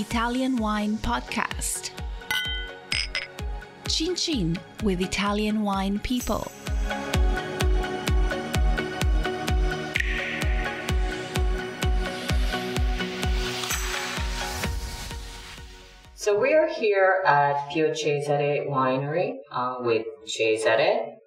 [0.00, 1.90] Italian Wine Podcast.
[3.86, 6.50] Chin Chin with Italian Wine People.
[16.14, 21.18] So we are here at Pio Cesare Winery uh, with Cesare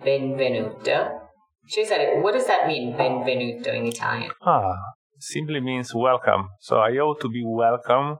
[0.00, 1.10] Benvenuto.
[1.66, 4.30] Cesare, what does that mean, Benvenuto in Italian?
[4.42, 4.76] Ah,
[5.22, 6.48] simply means welcome.
[6.60, 8.18] So I ought to be welcome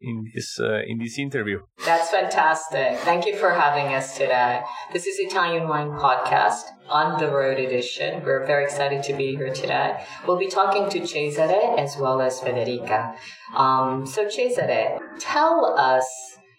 [0.00, 1.60] in this uh, in this interview.
[1.84, 2.98] That's fantastic.
[3.00, 4.62] Thank you for having us today.
[4.92, 8.24] This is Italian Wine Podcast on the road edition.
[8.24, 10.04] We're very excited to be here today.
[10.26, 13.14] We'll be talking to Cesare as well as Federica.
[13.54, 16.06] Um, so Cesare, tell us.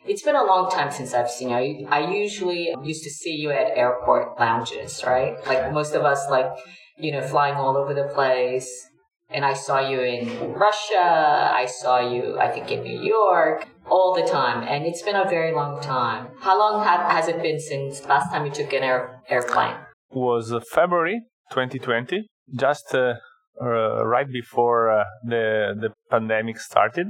[0.03, 1.87] It's been a long time since I've seen you.
[1.87, 5.35] I usually used to see you at airport lounges, right?
[5.45, 6.49] Like most of us, like
[6.97, 8.87] you know, flying all over the place
[9.33, 11.51] and I saw you in Russia.
[11.53, 15.27] I saw you, I think, in New York all the time, and it's been a
[15.27, 16.27] very long time.
[16.39, 19.75] How long ha- has it been since last time you took an air- airplane?
[20.11, 23.15] Was uh, February 2020, just uh,
[23.61, 27.07] uh, right before uh, the the pandemic started,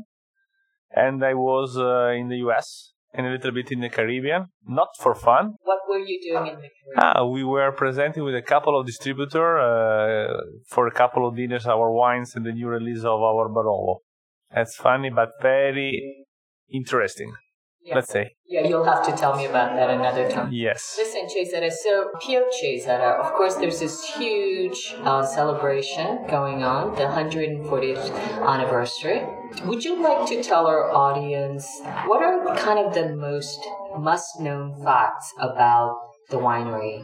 [0.92, 2.91] and I was uh, in the U.S.
[3.14, 5.56] and a little bit in the Caribbean, not for fun.
[5.64, 7.16] What were you doing in the Caribbean?
[7.18, 11.66] Ah, we were presenting with a couple of distributors uh, for a couple of dinners
[11.66, 13.98] our wines and the new release of our Barolo.
[14.54, 16.26] That's funny, but very
[16.70, 17.34] interesting.
[17.84, 17.96] Yeah.
[17.96, 20.50] Let's say Yeah, you'll have to tell me about that another time.
[20.52, 20.96] yes.
[20.98, 27.04] Listen, Cesare, so Pio Cesare, of course, there's this huge uh, celebration going on, the
[27.04, 28.12] 140th
[28.48, 29.22] anniversary.
[29.66, 31.66] Would you like to tell our audience
[32.06, 33.60] what are kind of the most
[33.98, 35.98] must known facts about
[36.30, 37.04] the winery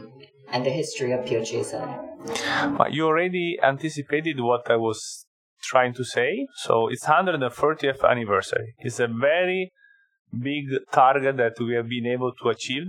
[0.52, 1.98] and the history of Pio Cesare?
[2.76, 5.26] But you already anticipated what I was
[5.62, 6.46] trying to say.
[6.54, 8.74] So it's 130th anniversary.
[8.78, 9.72] It's a very
[10.32, 12.88] big target that we have been able to achieve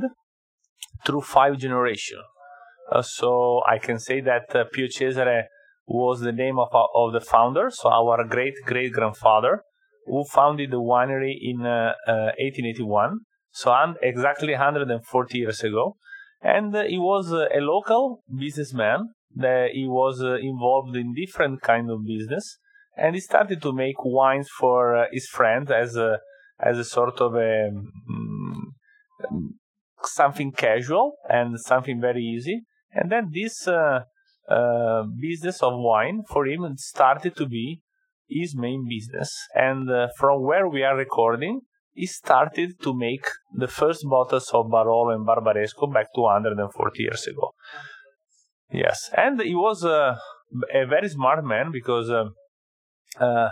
[1.06, 2.22] through five generations.
[2.92, 5.44] Uh, so I can say that uh, Pio Cesare
[5.86, 9.64] was the name of, of the founder, so our great great grandfather,
[10.06, 13.20] who founded the winery in uh, uh, 1881,
[13.52, 15.96] so un- exactly 140 years ago.
[16.42, 19.10] And uh, he was uh, a local businessman.
[19.36, 22.58] That he was uh, involved in different kind of business,
[22.98, 26.18] and he started to make wines for uh, his friends as a
[26.60, 29.50] as a sort of a mm,
[30.04, 32.62] something casual and something very easy.
[32.92, 34.02] And then this uh,
[34.50, 37.82] uh, business of wine for him started to be
[38.28, 39.36] his main business.
[39.54, 41.62] And uh, from where we are recording,
[41.94, 47.28] he started to make the first bottles of Barolo and Barbaresco back to 140 years
[47.28, 47.52] ago.
[48.72, 50.16] Yes, and he was uh,
[50.74, 52.26] a very smart man because uh,
[53.20, 53.50] uh,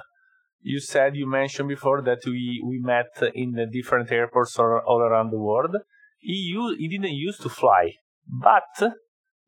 [0.62, 5.00] you said you mentioned before that we, we met in the different airports all, all
[5.00, 5.76] around the world.
[6.20, 7.94] He used, he didn't used to fly,
[8.28, 8.94] but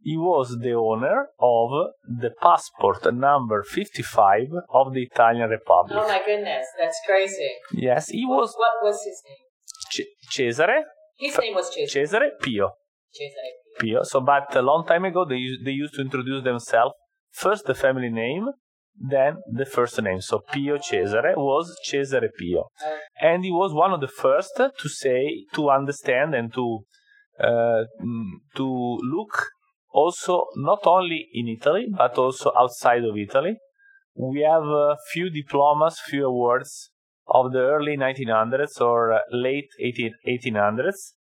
[0.01, 1.69] he was the owner of
[2.07, 5.97] the passport number 55 of the Italian Republic.
[5.99, 7.49] Oh my goodness, that's crazy.
[7.73, 9.45] Yes, he was What was his name?
[9.91, 10.83] C- Cesare,
[11.17, 12.05] His name was Cesare.
[12.05, 12.69] Cesare Pio.
[13.11, 13.51] Cesare.
[13.79, 14.03] Pio.
[14.03, 16.93] So, but a long time ago, they they used to introduce themselves
[17.31, 18.47] first the family name,
[18.99, 20.21] then the first name.
[20.21, 22.69] So Pio Cesare was Cesare Pio,
[23.21, 26.79] and he was one of the first to say, to understand, and to
[27.39, 29.47] uh, mm, to look
[29.91, 33.57] also not only in Italy but also outside of Italy.
[34.15, 36.91] We have a few diplomas, few awards
[37.27, 41.13] of the early 1900s or uh, late 18, 1800s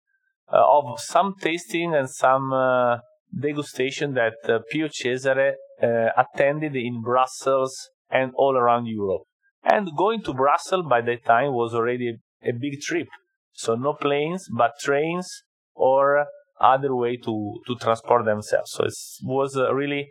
[0.51, 2.97] uh, of some tasting and some uh,
[3.33, 9.23] degustation that uh, Pio Cesare uh, attended in Brussels and all around Europe.
[9.63, 13.07] And going to Brussels by that time was already a, a big trip.
[13.53, 15.43] So no planes, but trains
[15.75, 16.25] or
[16.59, 18.71] other way to, to transport themselves.
[18.71, 20.09] So it was uh, really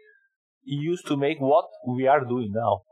[0.65, 2.83] used to make what we are doing now.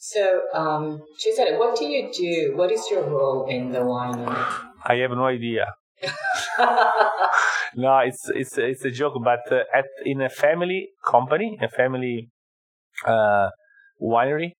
[0.00, 2.56] So, um, Cesare, what do you do?
[2.56, 4.46] What is your role in the winery?
[4.84, 5.66] I have no idea.
[7.76, 9.14] no, it's it's it's a joke.
[9.22, 12.28] But uh, at in a family company, a family
[13.06, 13.50] uh,
[14.00, 14.52] winery,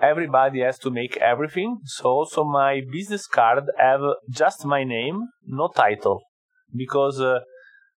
[0.00, 1.78] everybody has to make everything.
[1.84, 4.00] So also my business card have
[4.30, 6.22] just my name, no title,
[6.74, 7.40] because uh,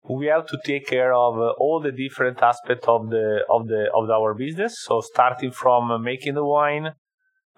[0.10, 3.90] we have to take care of uh, all the different aspects of the of the
[3.94, 4.76] of our business.
[4.84, 6.92] So starting from making the wine,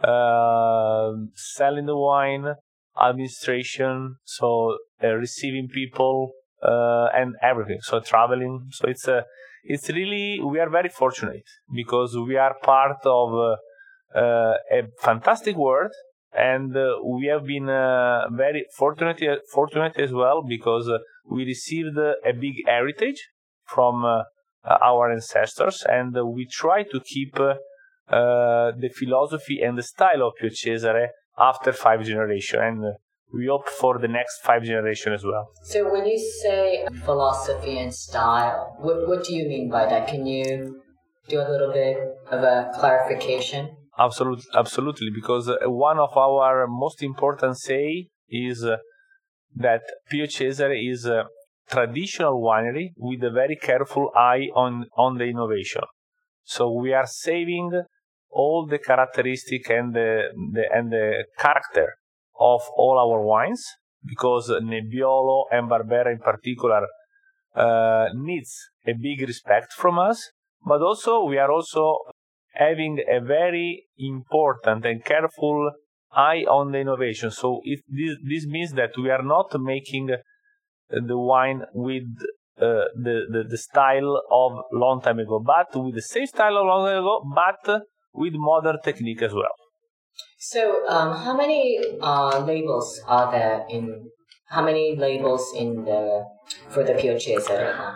[0.04, 2.56] uh, selling the wine,
[3.02, 6.32] administration, so uh, receiving people
[6.64, 7.80] uh, and everything.
[7.82, 8.68] So traveling.
[8.72, 9.26] So it's a
[9.64, 11.44] it's really we are very fortunate
[11.74, 15.92] because we are part of uh, uh, a fantastic world
[16.34, 19.22] and uh, we have been uh, very fortunate
[19.52, 20.98] fortunate as well because uh,
[21.30, 23.30] we received a big heritage
[23.66, 24.24] from uh,
[24.84, 27.56] our ancestors, and we try to keep uh,
[28.08, 31.10] the philosophy and the style of Pio Cesare
[31.40, 32.84] after five generations, and
[33.34, 35.52] we hope for the next five generations as well.
[35.64, 40.08] So, when you say philosophy and style, what, what do you mean by that?
[40.08, 40.82] Can you
[41.28, 41.98] do a little bit
[42.32, 43.70] of a clarification?
[43.98, 45.10] Absolutely, absolutely.
[45.14, 48.78] Because uh, one of our most important say is uh,
[49.56, 51.26] that Pio Cesare is a
[51.70, 55.84] traditional winery with a very careful eye on on the innovation.
[56.44, 57.84] So we are saving
[58.32, 61.96] all the characteristic and the, the and the character
[62.40, 63.64] of all our wines
[64.06, 66.88] because Nebbiolo and Barbera in particular
[67.56, 68.56] uh, needs
[68.88, 70.32] a big respect from us.
[70.66, 71.98] But also we are also
[72.54, 75.72] having a very important and careful
[76.12, 77.32] eye on the innovation.
[77.32, 80.10] So it, this, this means that we are not making
[80.90, 82.04] the wine with
[82.60, 86.66] uh, the, the, the style of long time ago, but with the same style of
[86.66, 87.84] long time ago, but
[88.14, 89.54] with modern technique as well.
[90.40, 94.10] So, um, how many uh, labels are there in?
[94.48, 96.26] How many labels in the
[96.70, 97.96] for the Pio Cesare?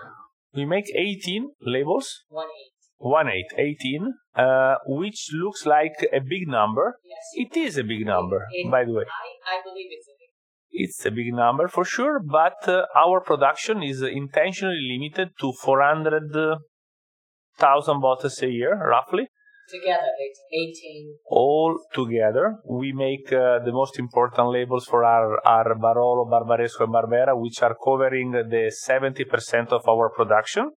[0.53, 2.23] We make 18 labels.
[2.29, 2.71] One eight.
[2.97, 6.97] One eight, 18, uh, which looks like a big number.
[7.03, 7.17] Yes.
[7.33, 9.03] It is a big number, It- by the way.
[9.03, 10.29] I, I believe it's a big.
[10.75, 18.01] It's a big number for sure, but uh, our production is intentionally limited to 400,000
[18.01, 19.27] bottles a year, roughly.
[19.69, 21.15] Together, it's eighteen.
[21.25, 26.93] All together, we make uh, the most important labels for our, our Barolo, Barbaresco, and
[26.93, 30.69] Barbera, which are covering the 70% of our production.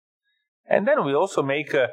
[0.68, 1.88] And then we also make uh,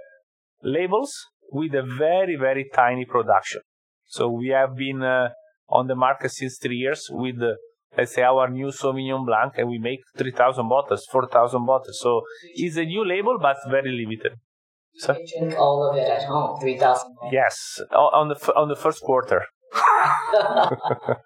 [0.62, 1.12] labels
[1.52, 3.62] with a very, very tiny production.
[4.06, 5.30] So we have been uh,
[5.70, 7.56] on the market since three years with, uh,
[7.98, 12.00] let's say, our new Sauvignon Blanc, and we make 3,000 bottles, 4,000 bottles.
[12.00, 12.22] So
[12.56, 14.34] it's a new label, but very limited.
[14.96, 17.16] So, You drink all of it at home, three thousand.
[17.32, 19.42] yes, on the on the first quarter.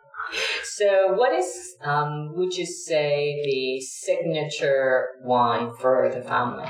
[0.63, 2.33] so, what is um?
[2.35, 6.65] Would you say the signature wine for the family?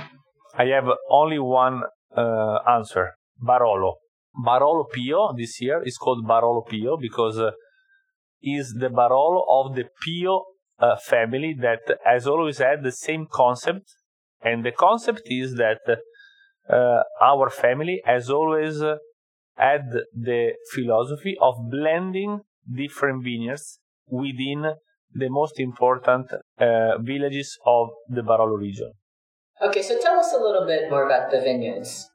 [0.56, 1.84] I have only one
[2.16, 3.12] uh, answer:
[3.42, 3.96] Barolo.
[4.46, 7.52] Barolo Pio this year is called Barolo Pio because uh,
[8.42, 10.44] is the Barolo of the Pio
[10.80, 13.96] uh, family that has always had the same concept,
[14.42, 15.80] and the concept is that
[16.69, 18.96] our family has always uh,
[19.58, 22.42] had the philosophy of blending
[22.72, 24.74] different vineyards within
[25.14, 28.92] the most important uh, villages of the Barolo region.
[29.62, 32.10] Okay, so tell us a little bit more about the vineyards.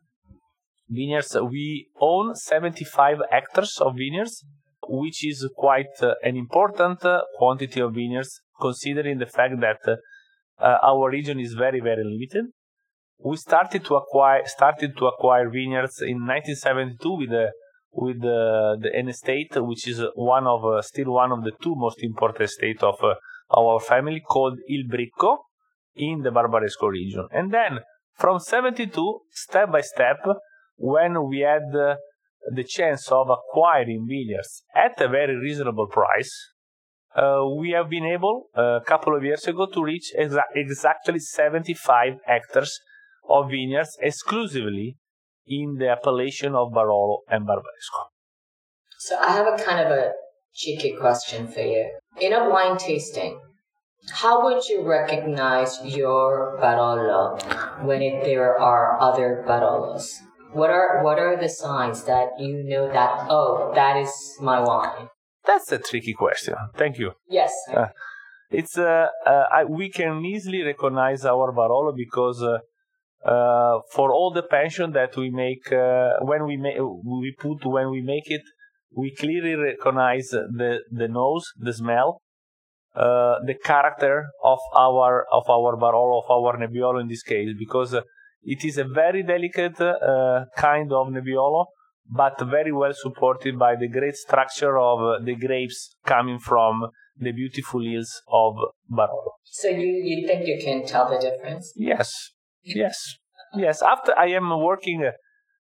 [0.89, 1.37] vineyards.
[1.51, 4.45] We own 75 hectares of vineyards,
[4.89, 9.97] which is quite uh, an important uh, quantity of vineyards, considering the fact that uh,
[10.63, 12.53] uh, our region is very, very limited.
[13.25, 17.53] We started to acquire started to acquire vineyards in 1972 with the
[17.93, 21.75] with the, the an estate which is one of uh, still one of the two
[21.77, 23.15] most important estate of uh,
[23.57, 25.37] our family called Il Bricco
[25.95, 27.29] in the Barbaresco region.
[27.31, 27.81] And then
[28.15, 30.19] from 72, step by step,
[30.77, 31.97] when we had uh,
[32.55, 36.33] the chance of acquiring vineyards at a very reasonable price,
[37.15, 41.19] uh, we have been able uh, a couple of years ago to reach exa- exactly
[41.19, 42.81] 75 hectares
[43.29, 44.97] of vineyards exclusively
[45.47, 48.07] in the appellation of Barolo and Barbaresco.
[48.99, 50.13] So I have a kind of a
[50.55, 51.91] cheeky question for you.
[52.21, 53.41] In a wine tasting,
[54.11, 57.41] how would you recognize your Barolo
[57.85, 60.09] when it, there are other Barolos?
[60.53, 65.09] What are what are the signs that you know that oh that is my wine?
[65.47, 66.55] That's a tricky question.
[66.77, 67.13] Thank you.
[67.29, 67.53] Yes.
[67.73, 67.87] Uh,
[68.53, 72.59] It's uh, uh, I, we can easily recognize our Barolo because uh,
[73.25, 77.91] uh, for all the pension that we make uh, when we make we put when
[77.91, 78.43] we make it,
[78.95, 82.21] we clearly recognize the the nose, the smell,
[82.95, 87.95] uh, the character of our of our Barolo of our Nebbiolo in this case because
[88.43, 91.67] it is a very delicate uh, kind of Nebbiolo
[92.11, 97.81] but very well supported by the great structure of the grapes coming from the beautiful
[97.83, 98.55] hills of
[98.91, 99.33] Barolo.
[99.45, 101.73] So you you think you can tell the difference?
[101.77, 102.11] Yes,
[102.83, 103.17] yes,
[103.55, 103.83] yes.
[103.83, 105.13] After I am working uh,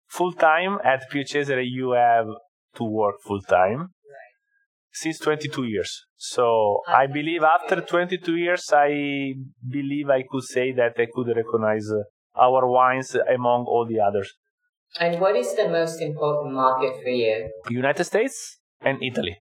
[0.08, 2.26] full time at Pio Cesare, you have
[2.76, 3.90] to work full time
[4.92, 6.06] since 22 years.
[6.16, 9.34] So I believe after 22 years, I
[9.68, 12.02] believe I could say that I could recognize uh,
[12.40, 14.32] our wines among all the others.
[14.98, 17.50] And what is the most important market for you?
[17.68, 19.36] United States and Italy.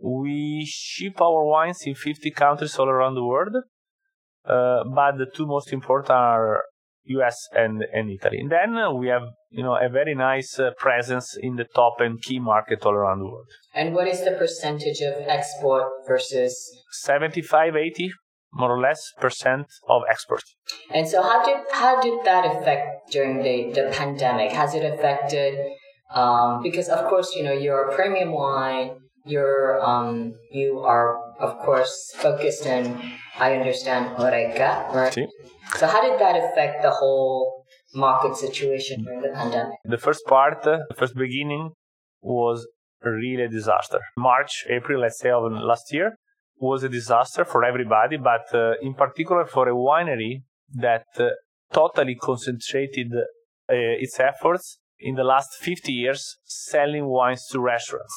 [0.00, 3.54] We ship our wines in 50 countries all around the world,
[4.44, 6.62] uh, but the two most important are
[7.08, 8.38] US and, and Italy.
[8.38, 12.00] And then uh, we have, you know, a very nice uh, presence in the top
[12.00, 13.46] and key market all around the world.
[13.74, 16.54] And what is the percentage of export versus
[16.92, 18.10] 75, 80,
[18.52, 20.42] more or less, percent of export.
[20.90, 24.52] And so how did how did that affect during the, the pandemic?
[24.52, 25.58] Has it affected
[26.14, 31.58] um, because of course, you know, you're a premium wine, you're um, you are of
[31.58, 32.84] course focused in
[33.38, 35.12] I understand Horeca, right?
[35.12, 35.26] See?
[35.76, 37.64] So how did that affect the whole
[37.94, 39.78] market situation during the pandemic?
[39.84, 41.70] The first part, uh, the first beginning
[42.20, 42.66] was
[43.02, 44.00] really a disaster.
[44.16, 46.16] March, April, let's say, of last year
[46.60, 50.42] was a disaster for everybody, but uh, in particular for a winery
[50.74, 51.28] that uh,
[51.72, 53.22] totally concentrated uh,
[53.68, 58.14] its efforts in the last 50 years selling wines to restaurants.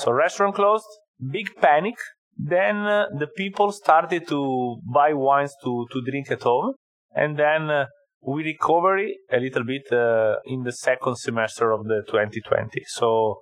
[0.00, 0.86] So restaurant closed,
[1.30, 1.94] big panic.
[2.36, 6.74] Then uh, the people started to buy wines to, to drink at home.
[7.14, 7.86] And then uh,
[8.22, 12.82] we recovered a little bit uh, in the second semester of the 2020.
[12.86, 13.40] So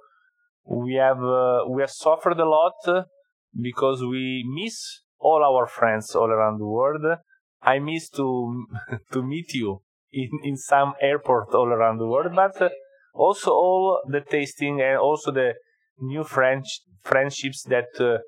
[0.64, 3.02] we have uh, we have suffered a lot uh,
[3.60, 7.04] because we miss all our friends all around the world.
[7.62, 8.66] I miss to
[9.12, 9.82] to meet you
[10.12, 12.72] in, in some airport all around the world, but
[13.14, 15.54] also all the tasting and also the
[15.98, 18.18] new French friendships that uh,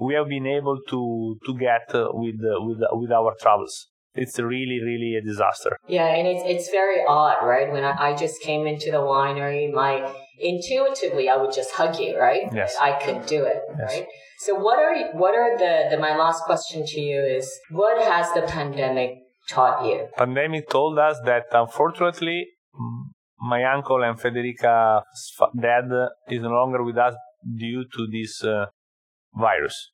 [0.00, 1.00] we have been able to
[1.46, 3.88] to get uh, with uh, with with our travels.
[4.14, 5.76] It's really really a disaster.
[5.86, 7.70] Yeah, and it's it's very odd, right?
[7.70, 9.94] When I, I just came into the winery, my
[10.40, 12.44] intuitively I would just hug you, right?
[12.52, 12.76] Yes.
[12.80, 13.92] I could do it, Yes.
[13.92, 14.06] right?
[14.38, 18.32] So what are what are the, the my last question to you is what has
[18.32, 19.10] the pandemic
[19.48, 20.08] taught you?
[20.16, 22.46] Pandemic told us that unfortunately
[23.40, 25.04] my uncle and Federica's
[25.60, 25.84] dad
[26.28, 27.14] is no longer with us
[27.56, 28.66] due to this uh,
[29.34, 29.92] virus.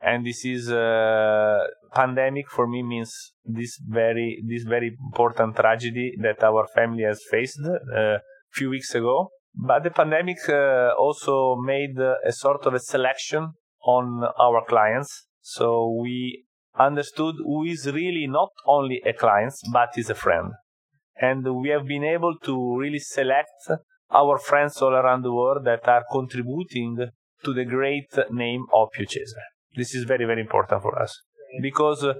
[0.00, 1.64] And this is uh,
[1.94, 7.60] pandemic for me means this very this very important tragedy that our family has faced
[7.60, 8.18] a
[8.52, 9.30] few weeks ago.
[9.54, 13.52] But the pandemic uh, also made uh, a sort of a selection
[13.82, 15.26] on our clients.
[15.40, 16.44] So we
[16.78, 20.52] understood who is really not only a client but is a friend
[21.20, 23.70] and we have been able to really select
[24.10, 26.96] our friends all around the world that are contributing
[27.44, 29.50] to the great name of Pio Cesare.
[29.74, 31.20] This is very, very important for us
[31.60, 32.14] because uh,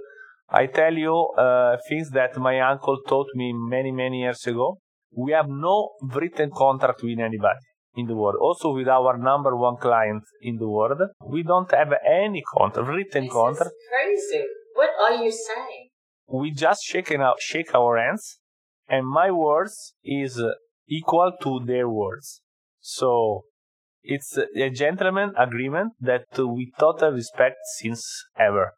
[0.49, 4.77] I tell you uh, things that my uncle taught me many, many years ago.
[5.15, 7.59] We have no written contract with anybody
[7.95, 8.35] in the world.
[8.39, 13.23] Also with our number one client in the world, we don't have any contract, written
[13.23, 13.71] This contract.
[13.91, 14.43] crazy.
[14.75, 15.89] What are you saying?
[16.27, 18.39] We just shake, out, shake our hands
[18.87, 20.51] and my words is uh,
[20.87, 22.41] equal to their words.
[22.79, 23.45] So
[24.07, 28.71] it's a gentleman agreement that we totally respect since ever.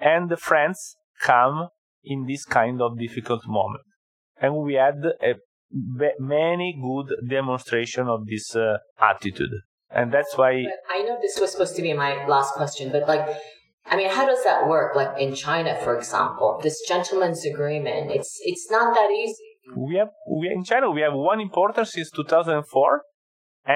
[0.00, 1.68] And the friends come
[2.04, 3.82] in this kind of difficult moment.
[4.40, 5.34] And we had a,
[6.20, 9.50] many good demonstration of this uh, attitude.
[9.90, 13.08] And that's why But I know this was supposed to be my last question, but
[13.08, 13.26] like,
[13.84, 14.94] I mean, how does that work?
[14.94, 19.48] Like in China, for example, this gentleman's agreement, it's it's not that easy.
[19.76, 23.02] we have we in China we have one importer since 2004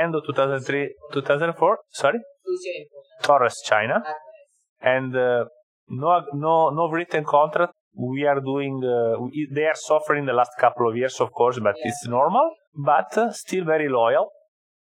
[0.00, 3.26] end of 2003 2004 sorry Who's your importer?
[3.26, 4.02] Torres China
[4.80, 5.44] and uh,
[5.88, 10.52] no no no written contract we are doing uh, we, they are suffering the last
[10.58, 11.88] couple of years of course but Yeah.
[11.88, 14.30] it's normal but uh, still very loyal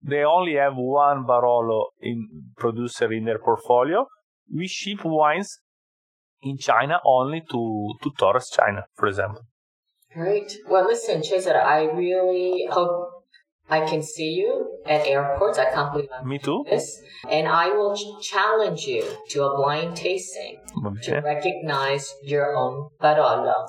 [0.02, 2.18] they only have one Barolo in
[2.56, 4.06] producer in their portfolio
[4.58, 5.50] we ship wines
[6.42, 7.60] in China only to
[8.02, 9.42] to Torres China for example
[10.14, 10.50] Great.
[10.66, 13.15] Well, listen, Cesare, I really hope
[13.68, 15.58] I can see you at airports.
[15.58, 17.02] I can't believe I'm me too this.
[17.28, 20.60] And I will ch- challenge you to a blind tasting
[21.02, 23.66] to recognize your own Barolo.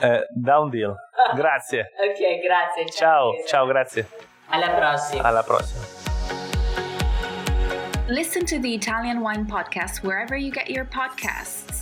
[0.00, 0.94] Eh, down deal
[1.36, 2.86] grazie Ok, grazie.
[2.92, 3.48] ciao Cesare.
[3.48, 4.06] ciao grazie
[4.50, 5.22] Alla prossima.
[5.24, 5.84] alla prossima
[8.08, 11.81] Listen to the Italian Wine Podcast wherever you get your podcasts.